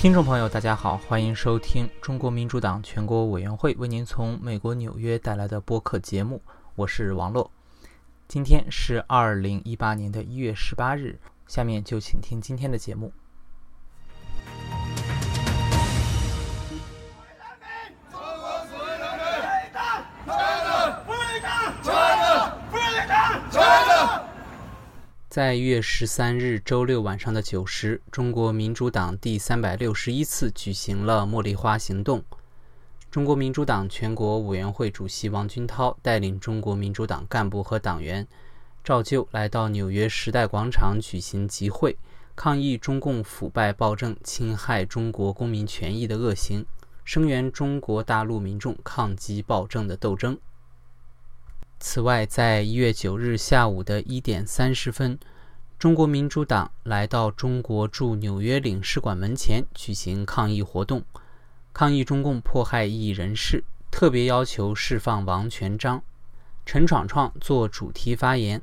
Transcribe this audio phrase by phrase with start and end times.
[0.00, 6.40] 听众朋友，大家好，欢迎收听中国民主党全国委员会为您从美国纽约带来的播客节目，
[6.74, 7.50] 我是王洛。
[8.26, 13.12] 今天是二零一八年的一月十八日，下面就请听今天的节目。
[25.30, 32.24] 在一月十三日周六晚上的九时，中国民主党第三百六十一次举行了茉莉花行动。
[33.12, 38.26] 中国民主党全国委员会主席王军涛带领中国民主党干部和党员，
[38.82, 41.96] 照旧来到纽约时代广场举行集会，
[42.34, 46.66] 抗议中共腐败暴政、侵害中国公民权益的恶行，
[47.04, 50.36] 声援中国大陆民众抗击暴政的斗争。
[51.82, 55.18] 此外，在一月九日下午的一点三十分，
[55.78, 61.02] 中国民主党来到中国驻纽约领事馆门前举行抗议活动，
[61.72, 66.02] 抗议中共迫害异议人士，特别要求释放王全璋。
[66.66, 68.60] 陈闯闯做主题发言，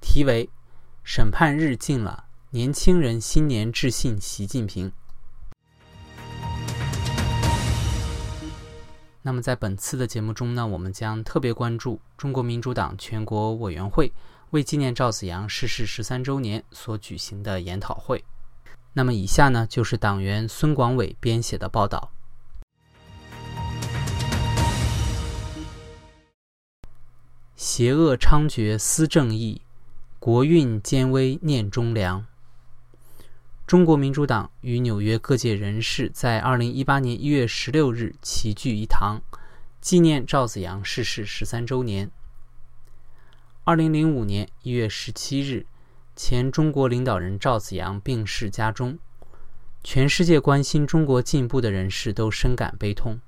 [0.00, 0.48] 题为
[1.04, 4.90] “审判日近了，年轻人新年致信习近平”。
[9.26, 14.12] 那么在本次的节目中呢，我们将特别关注中国民主党全国委员会
[14.50, 18.22] 为纪念赵子阳逝世十三周年所举行的研讨会。
[18.92, 22.10] 那么以下呢，就是党员孙广伟编写的报道。
[27.56, 29.62] 邪恶猖獗思正义，
[30.18, 32.26] 国运艰危念忠良。
[33.66, 39.22] 中国民主党与纽约各界人士在二零一八年一月十六日齐聚一堂，
[39.80, 42.10] 纪念赵子阳逝世十三周年。
[43.64, 45.64] 二零零五年一月十七日，
[46.14, 48.98] 前中国领导人赵子阳病逝家中，
[49.82, 53.18] 全世界关心中国进步的人士都深感悲痛。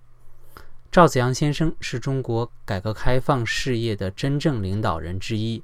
[0.93, 5.63] 赵子阳先生是中国改革开放事业的真正领导人之一，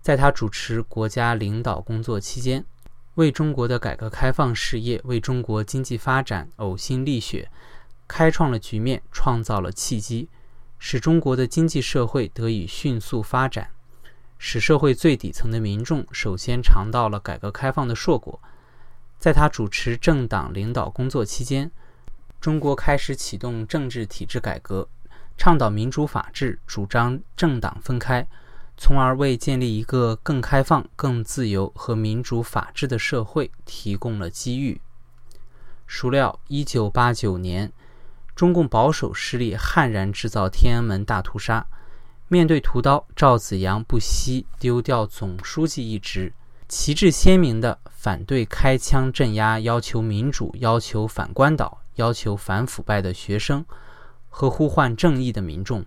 [0.00, 2.64] 在他主持国家领导工作期间。
[3.18, 7.50] 为中国的改革开放事业、为中国经济发展呕心沥血，
[8.06, 10.28] 开创了局面，创造了契机，
[10.78, 13.70] 使中国的经济社会得以迅速发展，
[14.38, 18.40] 使社会最底层的民众首先尝到了改革开放的硕果。
[19.18, 21.68] 在他主持政党领导工作期间，
[22.40, 24.88] 中国开始启动政治体制改革，
[25.36, 28.24] 倡导民主法治，主张政党分开。
[28.80, 34.80] 从而为建立一个更开放、更自由和民主法治的社会提供了机遇。
[35.84, 37.72] 孰料，1989年，
[38.36, 41.66] 中共保守势力悍然制造天安门大屠杀。
[42.28, 46.32] 面对屠刀，赵紫阳不惜丢掉总书记一职，
[46.68, 53.64] 旗帜鲜明地反对开枪镇压要求民主、要求反关岛、要求反腐败的学生
[54.28, 55.84] 和呼唤正义的民众。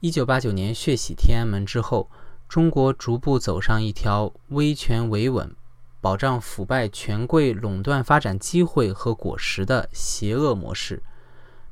[0.00, 2.08] 一九八九年血洗天安门之后，
[2.48, 5.52] 中国逐步走上一条威权维稳、
[6.00, 11.02] 保障腐败权贵垄断发展机会和果实的邪恶模式。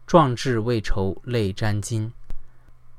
[0.09, 2.13] 壮志未酬泪沾襟。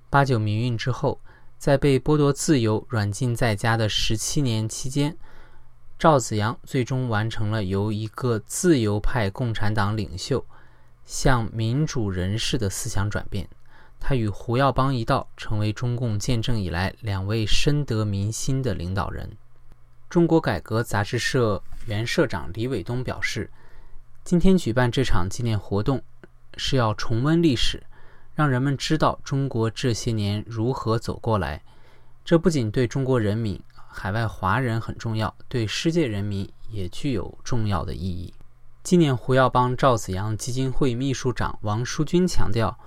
[0.10, 1.20] 八九民运之后，
[1.58, 5.18] 在被剥夺自由、软禁在家的十七年期间，
[6.00, 10.46] 赵紫阳最终完成了由一个自由派共产党领袖
[11.06, 13.50] 向民主人士的思想转变。
[14.00, 19.30] 他与胡耀邦一道，成为中共建政以来两位深得民心的领导人。
[20.10, 23.52] 中国改革杂志社原社长李伟东表示
[24.24, 26.02] ：“今天举办这场纪念活动，
[26.56, 27.84] 是要重温历史，
[28.34, 31.62] 让人们知道中国这些年如何走过来。
[32.24, 38.34] 这不仅对中国人民、海外华人很重要，对世界人民也具有重要的意义。”
[38.84, 42.80] 纪念胡耀邦赵子阳基金会秘书长王书军强调。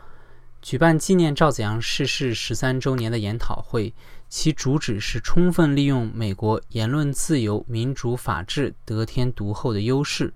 [0.62, 3.94] 举办纪念赵子阳逝世十三周年的研讨会，
[4.29, 10.34] 其主旨是充分利用美国言论自由、民主法治得天独厚的优势，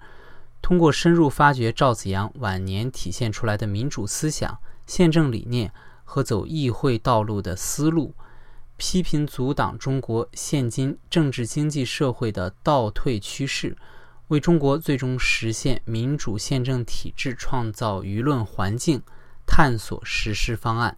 [0.63, 5.71] 通过深入发掘赵子阳晚年体现出来的民主思想、宪政理念
[6.05, 8.15] 和走议会道路的思路，
[8.79, 13.77] 批评阻挡中国现今政治经济社会的倒退趋势，
[14.29, 19.03] 为中国最终实现民主宪政体制创造舆论环境。
[19.47, 20.97] 探索实施方案。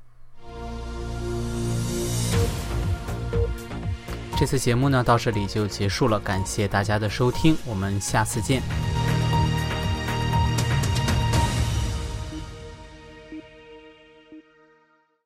[4.38, 8.62] 这次节目呢到这里就结束了，感谢大家的收听，我们下次见。